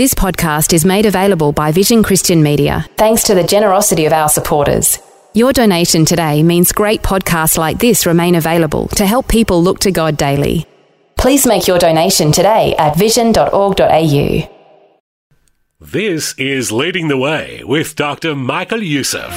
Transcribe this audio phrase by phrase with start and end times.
[0.00, 4.30] This podcast is made available by Vision Christian Media thanks to the generosity of our
[4.30, 4.98] supporters.
[5.34, 9.92] Your donation today means great podcasts like this remain available to help people look to
[9.92, 10.64] God daily.
[11.18, 14.48] Please make your donation today at vision.org.au.
[15.78, 18.34] This is Leading the Way with Dr.
[18.34, 19.28] Michael Youssef.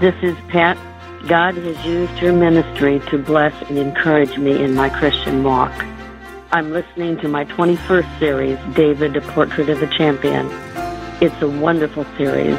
[0.00, 0.76] This is Pat.
[1.28, 5.72] God has used your ministry to bless and encourage me in my Christian walk.
[6.56, 10.48] I'm listening to my 21st series, David, A Portrait of a Champion.
[11.20, 12.56] It's a wonderful series.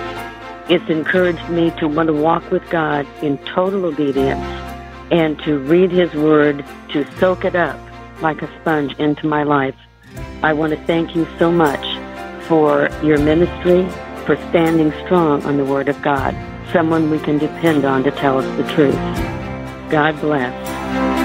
[0.70, 4.46] It's encouraged me to want to walk with God in total obedience
[5.10, 7.80] and to read His Word, to soak it up
[8.22, 9.76] like a sponge into my life.
[10.44, 11.84] I want to thank you so much
[12.48, 13.90] for your ministry,
[14.28, 16.36] for standing strong on the Word of God,
[16.72, 18.94] someone we can depend on to tell us the truth.
[19.90, 21.17] God bless.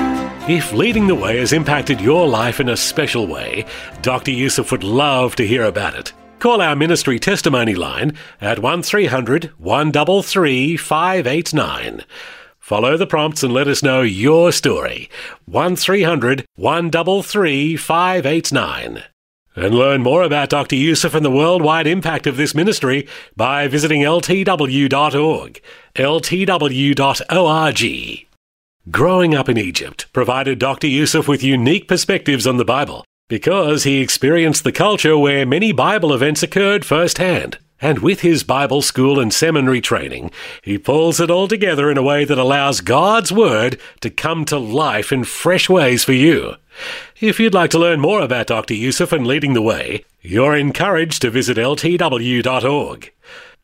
[0.49, 3.65] If leading the way has impacted your life in a special way,
[4.03, 4.33] Dr.
[4.33, 6.13] Youssef would love to hear about it.
[6.41, 12.05] Call our ministry testimony line at 1300 133 589.
[12.59, 15.09] Follow the prompts and let us know your story.
[15.47, 19.05] 1300 133 589.
[19.55, 20.75] And learn more about Dr.
[20.75, 25.63] Youssef and the worldwide impact of this ministry by visiting ltw.org.
[25.95, 26.33] ltw.org.
[28.91, 30.89] Growing up in Egypt provided Dr.
[30.89, 36.13] Youssef with unique perspectives on the Bible because he experienced the culture where many Bible
[36.13, 37.59] events occurred firsthand.
[37.81, 42.03] And with his Bible school and seminary training, he pulls it all together in a
[42.03, 46.57] way that allows God's Word to come to life in fresh ways for you.
[47.21, 48.75] If you'd like to learn more about Dr.
[48.75, 53.13] Youssef and leading the way, you're encouraged to visit ltw.org.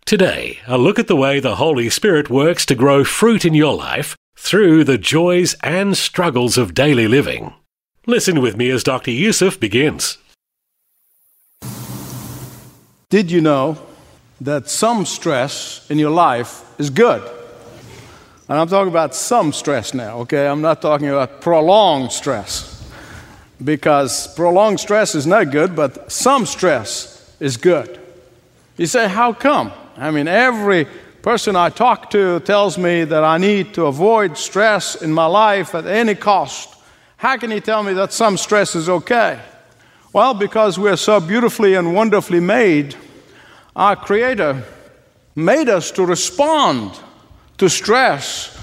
[0.04, 3.74] Today, a look at the way the Holy Spirit works to grow fruit in your
[3.74, 7.52] life through the joys and struggles of daily living.
[8.06, 9.10] Listen with me as Dr.
[9.10, 10.16] Youssef begins.
[13.10, 13.76] Did you know
[14.40, 17.20] that some stress in your life is good?
[18.48, 20.46] And I'm talking about some stress now, okay?
[20.46, 22.88] I'm not talking about prolonged stress.
[23.62, 28.00] Because prolonged stress is not good, but some stress is good.
[28.76, 29.72] You say, how come?
[29.96, 30.86] I mean, every
[31.22, 35.74] person I talk to tells me that I need to avoid stress in my life
[35.74, 36.76] at any cost.
[37.16, 39.40] How can he tell me that some stress is okay?
[40.12, 42.94] Well, because we're so beautifully and wonderfully made,
[43.74, 44.64] our Creator
[45.34, 46.98] made us to respond
[47.58, 48.56] to stress.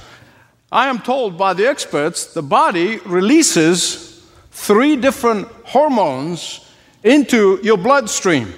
[0.71, 6.69] I am told by the experts the body releases three different hormones
[7.03, 8.53] into your bloodstream.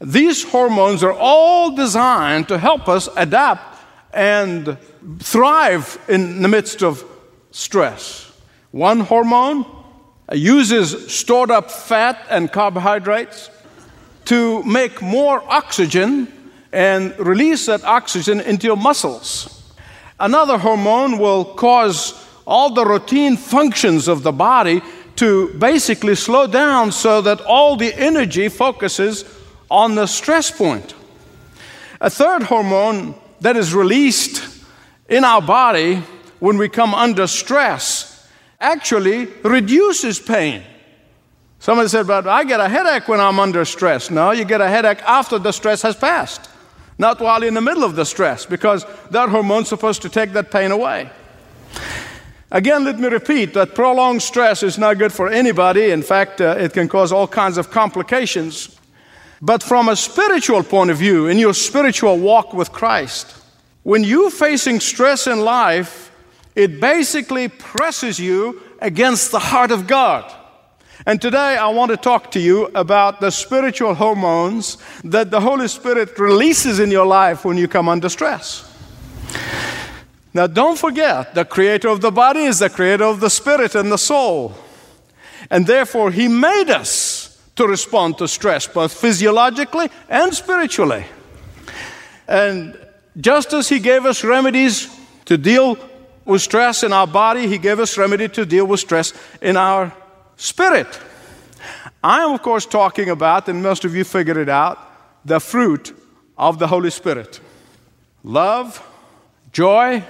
[0.00, 4.76] These hormones are all designed to help us adapt and
[5.20, 7.04] thrive in the midst of
[7.50, 8.32] stress.
[8.72, 9.64] One hormone
[10.32, 13.50] uses stored up fat and carbohydrates
[14.26, 19.72] to make more oxygen and release that oxygen into your muscles.
[20.18, 24.82] Another hormone will cause all the routine functions of the body
[25.16, 29.24] to basically slow down so that all the energy focuses
[29.70, 30.94] on the stress point.
[32.00, 34.64] A third hormone that is released
[35.08, 36.02] in our body
[36.40, 38.28] when we come under stress
[38.60, 40.62] actually reduces pain.
[41.58, 44.10] Somebody said, But I get a headache when I'm under stress.
[44.10, 46.48] No, you get a headache after the stress has passed,
[46.98, 50.50] not while in the middle of the stress, because that hormone's supposed to take that
[50.50, 51.10] pain away.
[52.50, 55.90] Again, let me repeat that prolonged stress is not good for anybody.
[55.90, 58.75] In fact, uh, it can cause all kinds of complications.
[59.42, 63.36] But from a spiritual point of view, in your spiritual walk with Christ,
[63.82, 66.10] when you're facing stress in life,
[66.54, 70.32] it basically presses you against the heart of God.
[71.04, 75.68] And today I want to talk to you about the spiritual hormones that the Holy
[75.68, 78.72] Spirit releases in your life when you come under stress.
[80.32, 83.92] Now, don't forget, the creator of the body is the creator of the spirit and
[83.92, 84.54] the soul.
[85.50, 87.15] And therefore, He made us
[87.56, 91.04] to respond to stress, both physiologically and spiritually.
[92.28, 92.78] And
[93.18, 94.88] just as He gave us remedies
[95.24, 95.78] to deal
[96.24, 99.92] with stress in our body, He gave us remedy to deal with stress in our
[100.36, 101.00] spirit.
[102.04, 104.78] I am, of course, talking about, and most of you figured it out,
[105.24, 105.96] the fruit
[106.38, 107.40] of the Holy Spirit
[108.22, 108.84] love,
[109.52, 110.02] joy,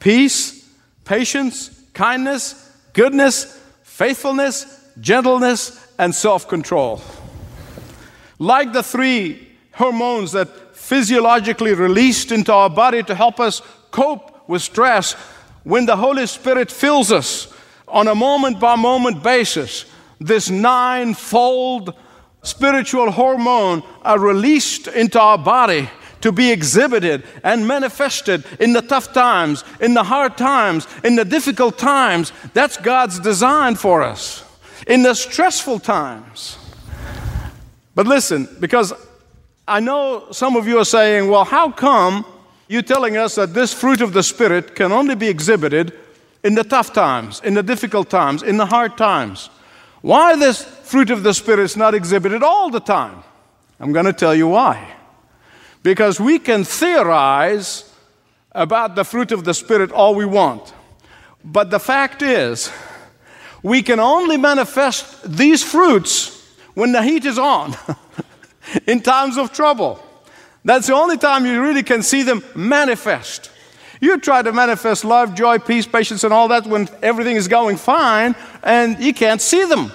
[0.00, 0.68] peace,
[1.04, 4.66] patience, kindness, goodness, faithfulness,
[5.00, 7.00] gentleness, and self control.
[8.38, 14.62] Like the three hormones that physiologically released into our body to help us cope with
[14.62, 15.14] stress,
[15.62, 17.52] when the Holy Spirit fills us
[17.88, 19.86] on a moment by moment basis,
[20.20, 21.94] this ninefold
[22.42, 25.88] spiritual hormone are released into our body
[26.20, 31.24] to be exhibited and manifested in the tough times, in the hard times, in the
[31.24, 32.32] difficult times.
[32.54, 34.44] That's God's design for us.
[34.86, 36.58] In the stressful times.
[37.94, 38.92] But listen, because
[39.66, 42.26] I know some of you are saying, well, how come
[42.68, 45.92] you telling us that this fruit of the Spirit can only be exhibited
[46.42, 49.48] in the tough times, in the difficult times, in the hard times?
[50.02, 53.22] Why this fruit of the Spirit is not exhibited all the time?
[53.80, 54.92] I'm going to tell you why.
[55.82, 57.90] Because we can theorize
[58.52, 60.74] about the fruit of the Spirit all we want.
[61.42, 62.70] But the fact is,
[63.64, 67.74] we can only manifest these fruits when the heat is on,
[68.86, 69.98] in times of trouble.
[70.66, 73.50] That's the only time you really can see them manifest.
[74.02, 77.78] You try to manifest love, joy, peace, patience, and all that when everything is going
[77.78, 79.92] fine and you can't see them.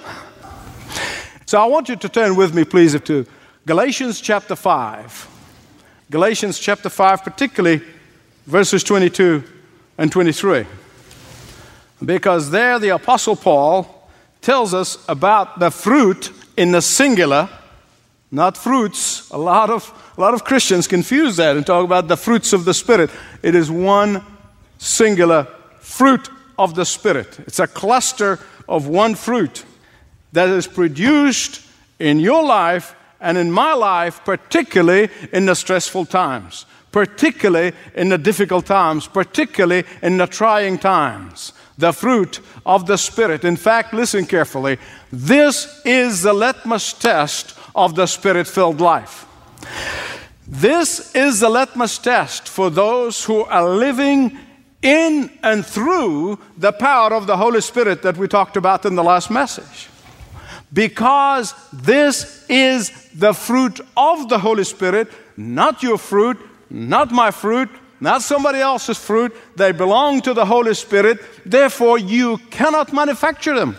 [1.46, 3.26] So I want you to turn with me, please, to
[3.66, 5.28] Galatians chapter 5.
[6.10, 7.82] Galatians chapter 5, particularly
[8.46, 9.44] verses 22
[9.96, 10.66] and 23.
[12.04, 14.08] Because there the Apostle Paul
[14.40, 17.48] tells us about the fruit in the singular,
[18.30, 19.28] not fruits.
[19.30, 22.64] A lot of, a lot of Christians confuse that and talk about the fruits of
[22.64, 23.10] the Spirit.
[23.42, 24.24] It is one
[24.78, 25.46] singular
[25.80, 28.38] fruit of the Spirit, it's a cluster
[28.68, 29.64] of one fruit
[30.32, 31.62] that is produced
[31.98, 38.18] in your life and in my life, particularly in the stressful times, particularly in the
[38.18, 41.52] difficult times, particularly in the trying times.
[41.80, 43.44] The fruit of the Spirit.
[43.44, 44.78] In fact, listen carefully.
[45.10, 49.26] This is the litmus test of the Spirit filled life.
[50.46, 54.38] This is the litmus test for those who are living
[54.82, 59.04] in and through the power of the Holy Spirit that we talked about in the
[59.04, 59.88] last message
[60.72, 66.38] because this is the fruit of the Holy Spirit, not your fruit,
[66.70, 67.68] not my fruit,
[68.00, 69.34] not somebody else's fruit.
[69.56, 71.20] They belong to the Holy Spirit.
[71.44, 73.76] Therefore, you cannot manufacture them.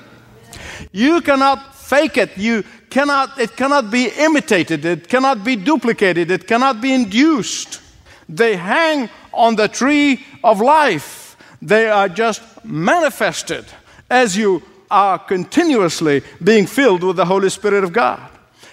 [0.91, 2.37] You cannot fake it.
[2.37, 4.85] You cannot, it cannot be imitated.
[4.85, 6.29] It cannot be duplicated.
[6.29, 7.81] It cannot be induced.
[8.29, 11.35] They hang on the tree of life.
[11.61, 13.65] They are just manifested
[14.09, 18.29] as you are continuously being filled with the Holy Spirit of God.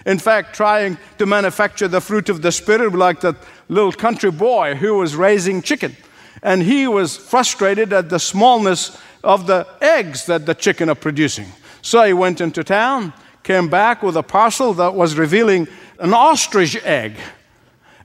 [0.06, 3.36] In fact, trying to manufacture the fruit of the Spirit, like that
[3.68, 5.96] little country boy who was raising chicken.
[6.42, 11.46] And he was frustrated at the smallness of the eggs that the chicken are producing.
[11.82, 13.12] So he went into town,
[13.42, 15.68] came back with a parcel that was revealing
[15.98, 17.16] an ostrich egg.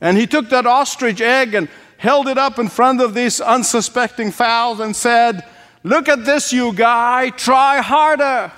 [0.02, 4.32] And he took that ostrich egg and held it up in front of these unsuspecting
[4.32, 5.44] fowls and said,
[5.84, 8.52] Look at this, you guy, try harder.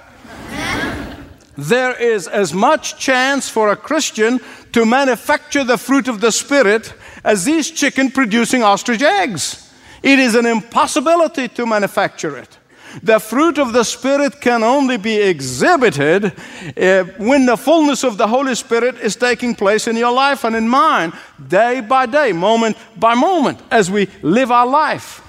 [1.58, 4.40] There is as much chance for a Christian
[4.74, 6.94] to manufacture the fruit of the Spirit
[7.24, 9.72] as these chicken producing ostrich eggs.
[10.04, 12.58] It is an impossibility to manufacture it.
[13.04, 18.28] The fruit of the Spirit can only be exhibited uh, when the fullness of the
[18.28, 21.12] Holy Spirit is taking place in your life and in mine,
[21.46, 25.25] day by day, moment by moment, as we live our life.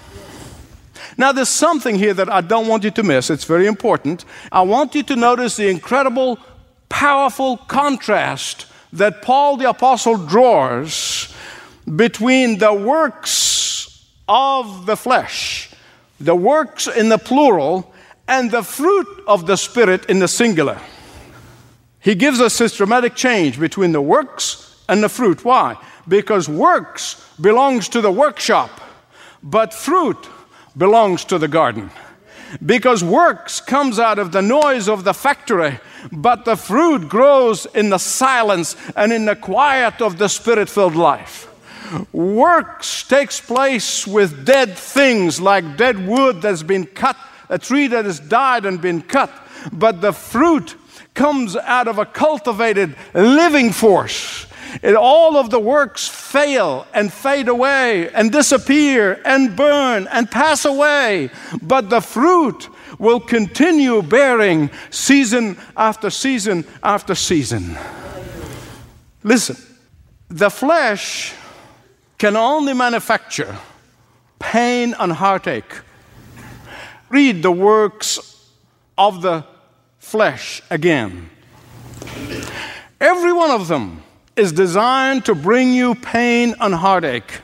[1.19, 3.31] Now, there's something here that I don't want you to miss.
[3.31, 4.25] It's very important.
[4.53, 6.39] I want you to notice the incredible,
[6.89, 11.35] powerful contrast that Paul the Apostle draws
[11.95, 15.71] between the works of the flesh,
[16.21, 17.93] the works in the plural,
[18.29, 20.79] and the fruit of the Spirit in the singular.
[22.01, 25.45] He gives us a systematic change between the works and the fruit.
[25.45, 25.77] Why?
[26.07, 28.81] Because works belongs to the workshop,
[29.43, 30.29] but fruit
[30.77, 31.91] belongs to the garden.
[32.65, 35.79] Because works comes out of the noise of the factory,
[36.13, 40.95] but the fruit grows in the silence and in the quiet of the spirit filled
[40.95, 41.49] life.
[42.13, 47.17] Works takes place with dead things like dead wood that's been cut,
[47.49, 49.31] a tree that has died and been cut,
[49.73, 50.77] but the fruit
[51.15, 54.46] comes out of a cultivated living force
[54.83, 60.65] and all of the works fail and fade away and disappear and burn and pass
[60.65, 61.31] away,
[61.63, 62.69] but the fruit
[62.99, 67.77] will continue bearing season after season after season.
[69.23, 69.57] Listen,
[70.29, 71.35] the flesh
[72.19, 73.57] can only manufacture
[74.39, 75.81] pain and heartache.
[77.09, 78.51] Read the works
[78.99, 79.45] of the
[79.99, 81.31] flesh again.
[83.01, 84.03] Every one of them
[84.37, 87.41] is designed to bring you pain and heartache.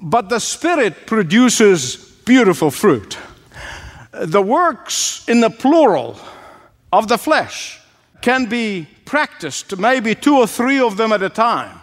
[0.00, 3.18] But the Spirit produces beautiful fruit.
[4.12, 6.18] The works in the plural
[6.92, 7.78] of the flesh
[8.22, 11.78] can be practiced, maybe two or three of them at a time.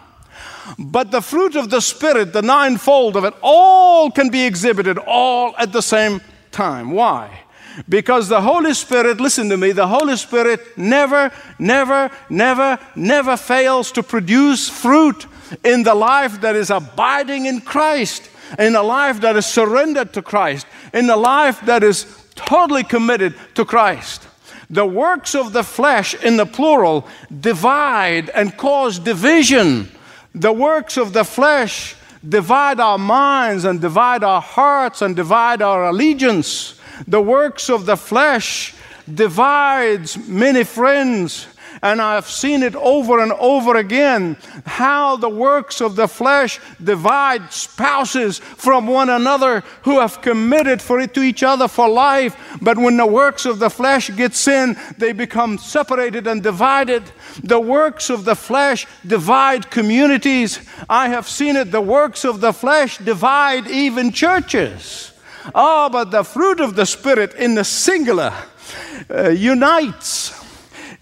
[0.78, 5.54] But the fruit of the Spirit, the ninefold of it, all can be exhibited all
[5.58, 6.90] at the same time.
[6.90, 7.45] Why?
[7.88, 13.92] Because the Holy Spirit, listen to me, the Holy Spirit never, never, never, never fails
[13.92, 15.26] to produce fruit
[15.64, 20.22] in the life that is abiding in Christ, in a life that is surrendered to
[20.22, 24.26] Christ, in a life that is totally committed to Christ.
[24.68, 27.06] The works of the flesh, in the plural,
[27.40, 29.90] divide and cause division.
[30.34, 31.94] The works of the flesh
[32.28, 36.75] divide our minds and divide our hearts and divide our allegiance.
[37.06, 38.74] The works of the flesh
[39.12, 41.46] divides many friends
[41.82, 47.52] and I've seen it over and over again how the works of the flesh divide
[47.52, 52.36] spouses from one another who have committed for it to each other for life.
[52.60, 57.04] But when the works of the flesh get sin, they become separated and divided.
[57.42, 60.60] The works of the flesh divide communities.
[60.88, 61.70] I have seen it.
[61.70, 65.12] The works of the flesh divide even churches.
[65.54, 68.32] Oh, but the fruit of the Spirit in the singular
[69.10, 70.34] uh, unites.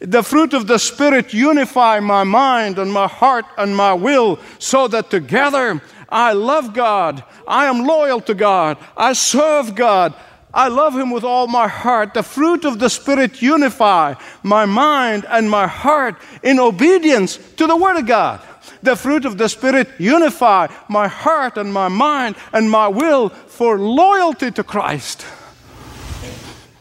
[0.00, 4.88] The fruit of the Spirit unify my mind and my heart and my will so
[4.88, 10.14] that together I love God, I am loyal to God, I serve God,
[10.52, 12.14] I love Him with all my heart.
[12.14, 17.76] The fruit of the Spirit unify my mind and my heart in obedience to the
[17.76, 18.40] Word of God
[18.84, 23.78] the fruit of the Spirit unify my heart and my mind and my will for
[23.78, 25.26] loyalty to Christ.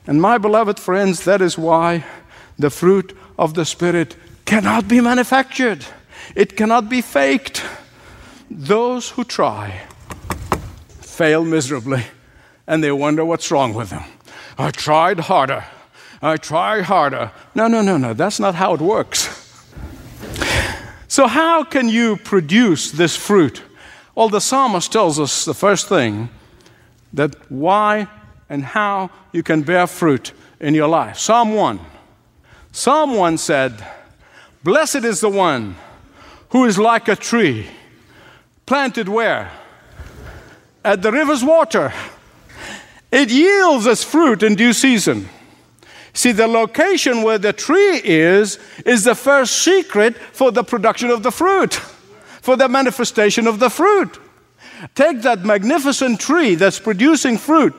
[0.06, 2.04] And my beloved friends, that is why
[2.60, 5.86] the fruit of the Spirit cannot be manufactured,
[6.36, 7.64] it cannot be faked.
[8.50, 9.82] Those who try
[11.02, 12.04] fail miserably
[12.68, 14.04] and they wonder what's wrong with them.
[14.58, 15.66] I tried harder.
[16.22, 17.32] I tried harder.
[17.56, 18.14] No, no, no, no.
[18.14, 19.43] That's not how it works.
[21.14, 23.62] So, how can you produce this fruit?
[24.16, 26.30] Well, the psalmist tells us the first thing
[27.14, 28.08] that why
[28.50, 31.20] and how you can bear fruit in your life.
[31.20, 31.80] Psalm 1.
[32.72, 33.86] Psalm 1 said,
[34.64, 35.76] Blessed is the one
[36.50, 37.68] who is like a tree
[38.66, 39.52] planted where?
[40.84, 41.94] At the river's water.
[43.12, 45.30] It yields its fruit in due season.
[46.14, 51.24] See, the location where the tree is, is the first secret for the production of
[51.24, 54.20] the fruit, for the manifestation of the fruit.
[54.94, 57.74] Take that magnificent tree that's producing fruit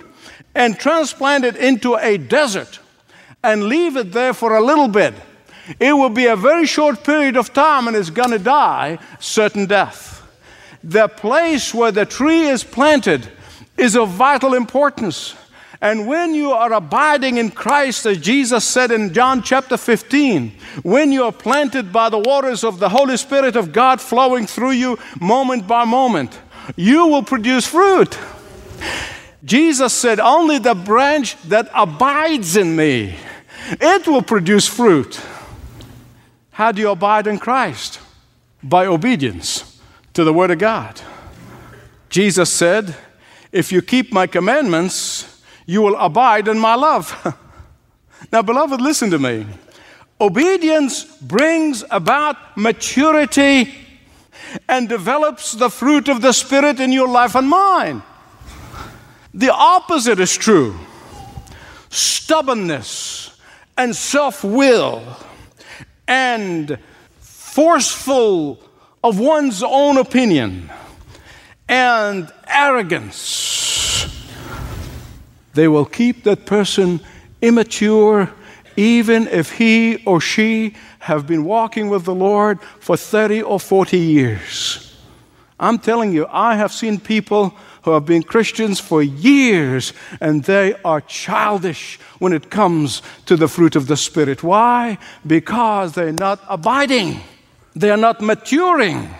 [0.54, 2.80] and transplant it into a desert
[3.42, 5.14] and leave it there for a little bit.
[5.78, 9.66] It will be a very short period of time and it's going to die certain
[9.66, 10.22] death.
[10.82, 13.28] The place where the tree is planted
[13.76, 15.34] is of vital importance.
[15.84, 20.50] And when you are abiding in Christ, as Jesus said in John chapter 15,
[20.82, 24.70] when you are planted by the waters of the Holy Spirit of God flowing through
[24.70, 26.40] you moment by moment,
[26.74, 28.18] you will produce fruit.
[29.44, 33.16] Jesus said, Only the branch that abides in me,
[33.72, 35.20] it will produce fruit.
[36.52, 38.00] How do you abide in Christ?
[38.62, 39.78] By obedience
[40.14, 41.02] to the Word of God.
[42.08, 42.96] Jesus said,
[43.52, 45.33] If you keep my commandments,
[45.66, 47.36] you will abide in my love.
[48.32, 49.46] now, beloved, listen to me.
[50.20, 53.74] Obedience brings about maturity
[54.68, 58.02] and develops the fruit of the Spirit in your life and mine.
[59.32, 60.76] The opposite is true
[61.90, 63.38] stubbornness
[63.76, 65.02] and self will
[66.08, 66.78] and
[67.20, 68.60] forceful
[69.02, 70.70] of one's own opinion
[71.68, 73.63] and arrogance
[75.54, 77.00] they will keep that person
[77.40, 78.30] immature
[78.76, 83.98] even if he or she have been walking with the Lord for 30 or 40
[83.98, 84.92] years.
[85.60, 90.74] I'm telling you, I have seen people who have been Christians for years and they
[90.84, 94.42] are childish when it comes to the fruit of the Spirit.
[94.42, 94.98] Why?
[95.26, 97.20] Because they're not abiding,
[97.76, 99.10] they are not maturing.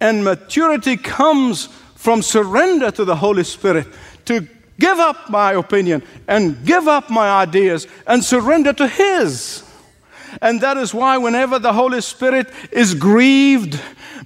[0.00, 3.86] And maturity comes from surrender to the Holy Spirit,
[4.24, 4.48] to
[4.82, 9.62] give up my opinion and give up my ideas and surrender to His.
[10.40, 13.80] And that is why, whenever the Holy Spirit is grieved,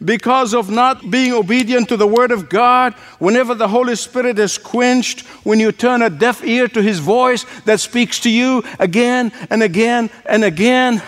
[0.05, 4.59] because of not being obedient to the Word of God, whenever the Holy Spirit is
[4.59, 9.33] quenched, when you turn a deaf ear to His voice that speaks to you again
[9.51, 11.03] and again and again,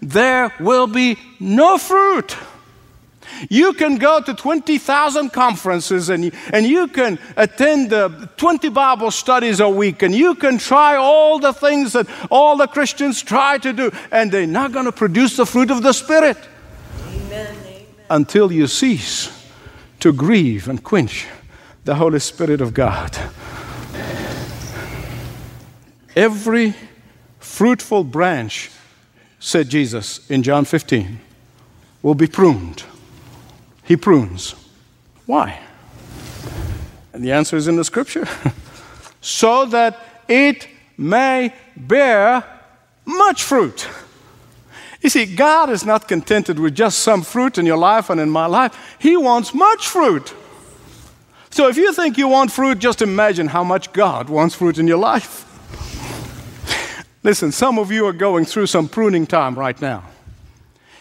[0.00, 2.36] there will be no fruit.
[3.48, 9.60] You can go to 20,000 conferences and, and you can attend uh, 20 Bible studies
[9.60, 13.72] a week and you can try all the things that all the Christians try to
[13.72, 16.38] do, and they're not going to produce the fruit of the Spirit
[17.08, 17.56] Amen.
[18.10, 19.30] until you cease
[20.00, 21.26] to grieve and quench
[21.84, 23.16] the Holy Spirit of God.
[26.14, 26.74] Every
[27.40, 28.70] fruitful branch,
[29.40, 31.18] said Jesus in John 15,
[32.02, 32.84] will be pruned
[33.84, 34.54] he prunes.
[35.26, 35.60] Why?
[37.12, 38.26] And the answer is in the scripture
[39.20, 39.98] so that
[40.28, 42.44] it may bear
[43.04, 43.88] much fruit.
[45.02, 48.30] You see, God is not contented with just some fruit in your life and in
[48.30, 50.32] my life, He wants much fruit.
[51.50, 54.86] So if you think you want fruit, just imagine how much God wants fruit in
[54.86, 55.44] your life.
[57.22, 60.04] Listen, some of you are going through some pruning time right now.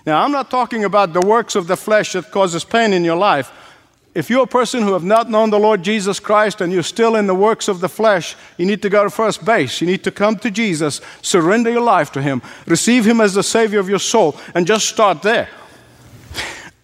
[0.05, 3.17] Now, I'm not talking about the works of the flesh that causes pain in your
[3.17, 3.51] life.
[4.13, 7.15] If you're a person who have not known the Lord Jesus Christ and you're still
[7.15, 9.79] in the works of the flesh, you need to go to first base.
[9.79, 13.43] You need to come to Jesus, surrender your life to Him, receive Him as the
[13.43, 15.47] Savior of your soul, and just start there.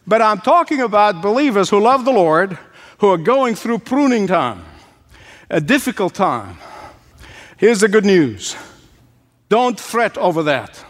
[0.05, 2.57] But I'm talking about believers who love the Lord,
[2.99, 4.63] who are going through pruning time,
[5.49, 6.57] a difficult time.
[7.57, 8.55] Here's the good news
[9.49, 10.81] don't fret over that.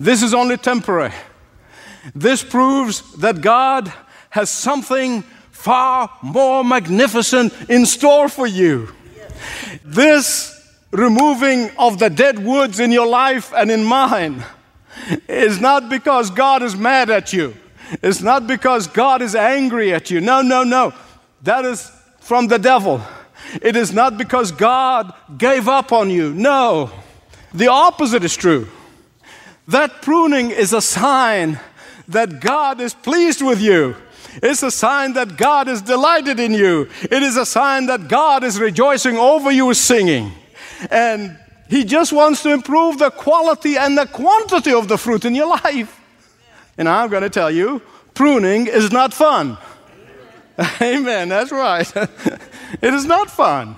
[0.00, 1.12] This is only temporary.
[2.14, 3.92] This proves that God
[4.30, 8.88] has something far more magnificent in store for you.
[9.84, 10.56] This
[10.90, 14.44] removing of the dead woods in your life and in mine
[15.28, 17.54] is not because God is mad at you.
[18.02, 20.20] It's not because God is angry at you.
[20.20, 20.94] No, no, no.
[21.42, 21.90] That is
[22.20, 23.02] from the devil.
[23.62, 26.32] It is not because God gave up on you.
[26.32, 26.90] No.
[27.52, 28.68] The opposite is true.
[29.68, 31.58] That pruning is a sign
[32.10, 33.96] that God is pleased with you.
[34.42, 36.88] It's a sign that God is delighted in you.
[37.02, 40.32] It is a sign that God is rejoicing over you singing.
[40.90, 45.34] And He just wants to improve the quality and the quantity of the fruit in
[45.34, 45.98] your life.
[46.78, 47.82] And I'm going to tell you,
[48.14, 49.58] pruning is not fun.
[50.80, 51.90] Amen, that's right.
[51.96, 53.76] it is not fun.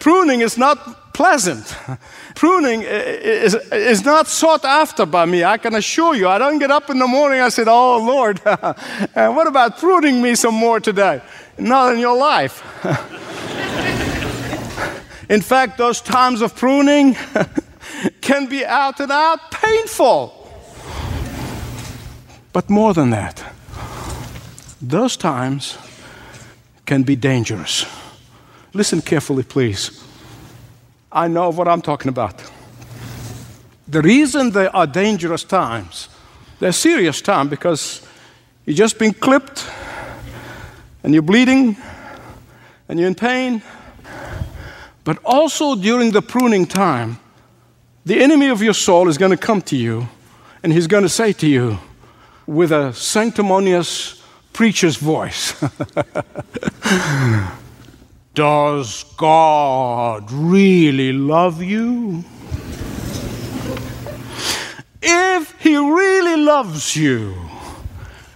[0.00, 1.76] Pruning is not pleasant
[2.36, 5.42] pruning is, is not sought after by me.
[5.42, 6.28] I can assure you.
[6.28, 8.38] I don't get up in the morning, I said, Oh Lord,
[9.14, 11.20] what about pruning me some more today?
[11.58, 12.62] Not in your life.
[15.28, 17.16] in fact, those times of pruning
[18.20, 20.32] can be out and out painful.
[22.52, 23.42] But more than that,
[24.80, 25.78] those times
[26.86, 27.86] can be dangerous.
[28.72, 30.04] Listen carefully, please.
[31.10, 32.42] I know what I'm talking about.
[33.86, 36.08] The reason they are dangerous times,
[36.60, 38.06] they're serious times because
[38.66, 39.66] you've just been clipped
[41.02, 41.76] and you're bleeding
[42.88, 43.62] and you're in pain.
[45.04, 47.18] But also during the pruning time,
[48.04, 50.08] the enemy of your soul is going to come to you
[50.62, 51.78] and he's going to say to you
[52.46, 55.54] with a sanctimonious preacher's voice
[58.38, 62.22] Does God really love you?
[65.02, 67.34] If He really loves you,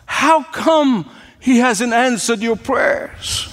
[0.04, 3.48] how come He hasn't answered your prayers?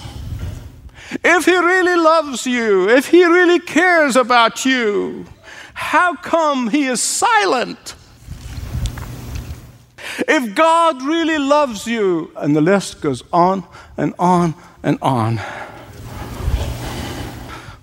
[1.22, 5.26] If He really loves you, if He really cares about you,
[5.72, 7.94] how come He is silent?
[10.26, 13.62] If God really loves you, and the list goes on
[13.96, 15.40] and on and on.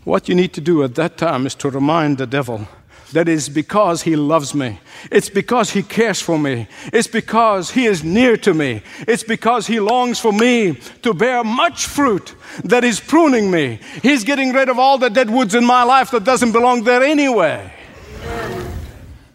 [0.07, 2.65] What you need to do at that time is to remind the devil
[3.11, 4.79] that it's because he loves me.
[5.11, 6.69] It's because he cares for me.
[6.93, 8.83] It's because he is near to me.
[8.99, 13.81] It's because he longs for me to bear much fruit that is pruning me.
[14.01, 17.03] He's getting rid of all the dead woods in my life that doesn't belong there
[17.03, 17.69] anyway.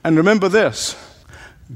[0.03, 0.97] And remember this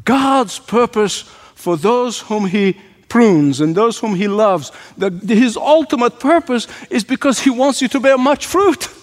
[0.06, 1.20] God's purpose
[1.54, 7.04] for those whom he prunes and those whom he loves, that his ultimate purpose is
[7.04, 8.88] because he wants you to bear much fruit.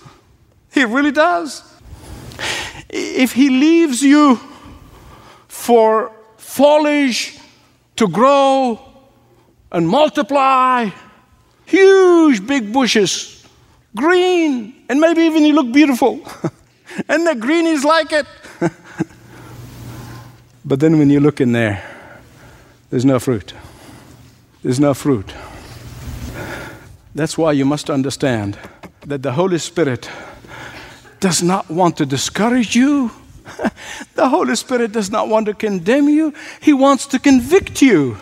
[0.74, 1.62] He really does.
[2.90, 4.40] If he leaves you
[5.48, 7.38] for foliage
[7.96, 8.80] to grow
[9.72, 10.90] and multiply,
[11.66, 13.46] huge big bushes,
[13.96, 16.22] green, and maybe even you look beautiful,
[17.10, 18.26] and the greenies like it.
[20.66, 21.84] but then when you look in there,
[22.90, 23.54] there's no fruit.
[24.64, 25.34] There's no fruit.
[27.16, 28.58] That's why you must understand
[29.06, 30.10] that the Holy Spirit
[31.20, 33.12] does not want to discourage you.
[34.16, 36.34] the Holy Spirit does not want to condemn you.
[36.62, 38.18] He wants to convict you.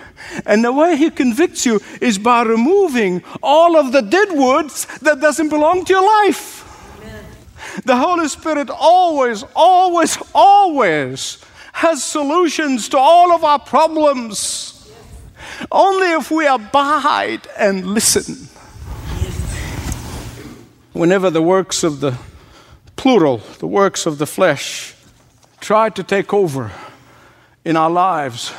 [0.46, 5.22] And the way He convicts you is by removing all of the dead woods that
[5.22, 6.68] doesn't belong to your life.
[7.86, 14.81] The Holy Spirit always, always, always has solutions to all of our problems.
[15.70, 18.48] Only if we abide and listen.
[20.94, 22.18] Whenever the works of the
[22.96, 24.96] plural, the works of the flesh,
[25.60, 26.72] try to take over
[27.66, 28.54] in our lives,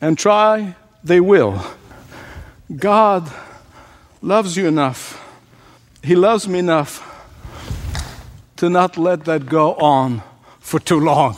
[0.00, 1.62] and try they will.
[2.74, 3.30] God
[4.20, 5.18] loves you enough.
[6.02, 7.08] He loves me enough
[8.56, 10.22] to not let that go on
[10.60, 11.36] for too long.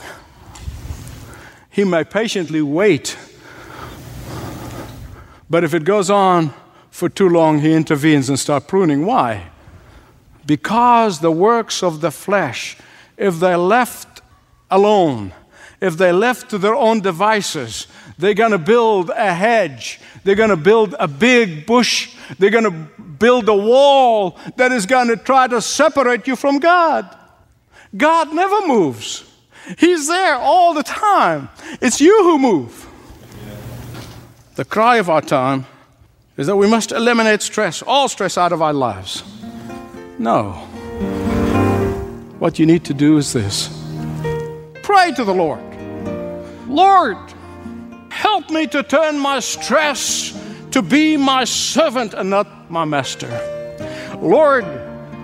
[1.71, 3.17] He may patiently wait,
[5.49, 6.53] but if it goes on
[6.91, 9.05] for too long, he intervenes and starts pruning.
[9.05, 9.49] Why?
[10.45, 12.77] Because the works of the flesh,
[13.17, 14.21] if they're left
[14.69, 15.33] alone,
[15.81, 19.99] if they're left to their own devices, they're going to build a hedge.
[20.23, 22.15] They're going to build a big bush.
[22.39, 26.59] They're going to build a wall that is going to try to separate you from
[26.59, 27.15] God.
[27.95, 29.31] God never moves,
[29.79, 31.49] He's there all the time.
[31.81, 32.87] It's you who move.
[34.55, 35.65] The cry of our time
[36.37, 39.23] is that we must eliminate stress, all stress out of our lives.
[40.17, 40.53] No.
[42.39, 43.69] What you need to do is this
[44.81, 45.61] pray to the Lord
[46.67, 47.17] Lord,
[48.09, 50.37] help me to turn my stress
[50.71, 53.29] to be my servant and not my master.
[54.21, 54.65] Lord,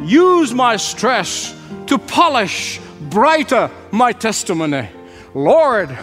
[0.03, 1.55] use my stress
[1.87, 4.89] to polish brighter my testimony.
[5.33, 5.97] Lord,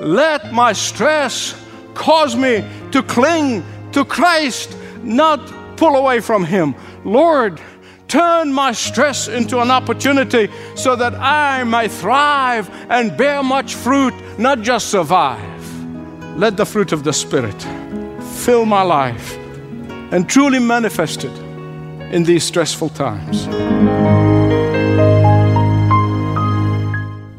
[0.00, 1.54] let my stress
[1.96, 5.40] cause me to cling to Christ, not
[5.76, 6.74] pull away from Him.
[7.04, 7.60] Lord,
[8.08, 14.14] turn my stress into an opportunity so that I may thrive and bear much fruit,
[14.38, 15.62] not just survive.
[16.36, 17.60] Let the fruit of the Spirit
[18.44, 19.36] fill my life
[20.12, 21.36] and truly manifest it
[22.12, 23.46] in these stressful times.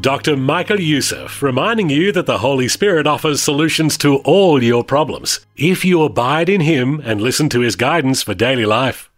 [0.07, 0.37] Dr.
[0.37, 5.83] Michael Youssef reminding you that the Holy Spirit offers solutions to all your problems if
[5.83, 9.09] you abide in Him and listen to His guidance for daily life.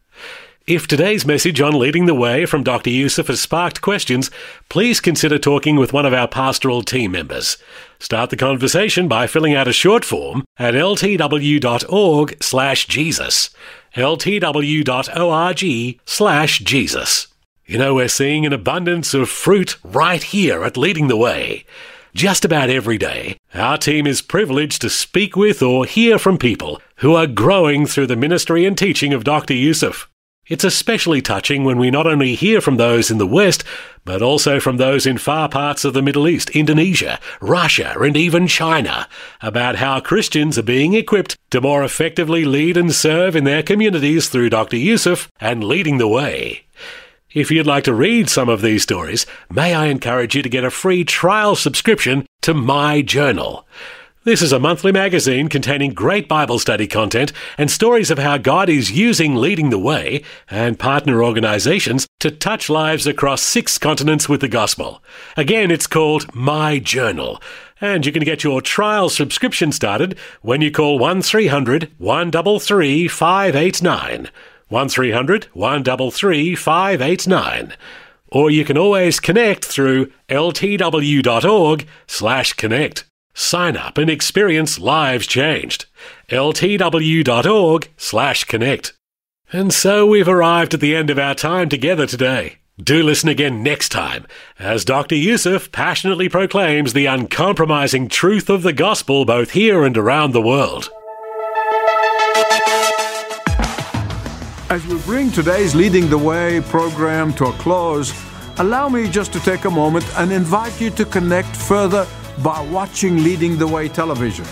[0.65, 2.89] If today's message on leading the way from Dr.
[2.89, 4.31] Youssef has sparked questions,
[4.67, 7.59] please consider talking with one of our pastoral team members.
[7.99, 13.51] Start the conversation by filling out a short form at ltw.org slash Jesus.
[13.95, 14.39] ltw.org
[16.07, 17.27] slash Jesus.
[17.69, 21.65] You know, we're seeing an abundance of fruit right here at Leading the Way.
[22.15, 26.81] Just about every day, our team is privileged to speak with or hear from people
[26.95, 29.53] who are growing through the ministry and teaching of Dr.
[29.53, 30.09] Youssef.
[30.47, 33.63] It's especially touching when we not only hear from those in the West,
[34.03, 38.47] but also from those in far parts of the Middle East, Indonesia, Russia, and even
[38.47, 39.07] China,
[39.43, 44.27] about how Christians are being equipped to more effectively lead and serve in their communities
[44.27, 44.77] through Dr.
[44.77, 46.63] Youssef and leading the way.
[47.31, 50.63] If you'd like to read some of these stories, may I encourage you to get
[50.63, 53.67] a free trial subscription to My Journal.
[54.23, 58.67] This is a monthly magazine containing great Bible study content and stories of how God
[58.67, 64.41] is using Leading the Way and partner organizations to touch lives across six continents with
[64.41, 65.03] the gospel.
[65.37, 67.39] Again, it's called My Journal.
[67.79, 74.29] And you can get your trial subscription started when you call 1300 133 589.
[74.69, 77.73] 1300 133 589.
[78.31, 83.05] Or you can always connect through ltw.org slash connect.
[83.33, 85.85] Sign up and experience lives changed.
[86.29, 88.93] ltw.org slash connect.
[89.51, 92.57] And so we've arrived at the end of our time together today.
[92.81, 94.25] Do listen again next time
[94.57, 95.15] as Dr.
[95.15, 100.89] Youssef passionately proclaims the uncompromising truth of the gospel both here and around the world.
[104.69, 108.13] As we bring today's Leading the Way program to a close,
[108.59, 112.05] allow me just to take a moment and invite you to connect further
[112.43, 114.45] by watching Leading the Way television.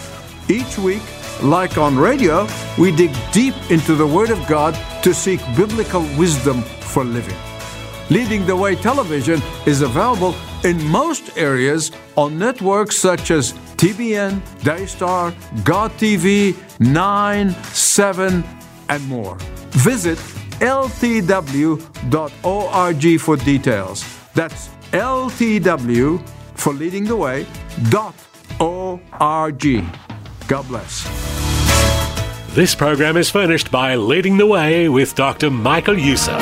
[0.50, 1.04] Each week,
[1.44, 2.48] like on radio,
[2.80, 7.38] we dig deep into the Word of God to seek biblical wisdom for living.
[8.10, 15.32] Leading the Way television is available in most areas on networks such as TBN, Daystar,
[15.64, 18.44] God TV, 9, 7,
[18.90, 19.38] and more.
[19.78, 20.18] Visit
[20.60, 21.20] ltw.org
[23.20, 24.04] for details.
[24.34, 27.46] That's ltw for leading the way
[27.90, 28.16] dot
[28.60, 29.64] org.
[30.48, 31.04] God bless.
[32.56, 35.52] This program is furnished by Leading the Way with Dr.
[35.52, 36.42] Michael Youssef.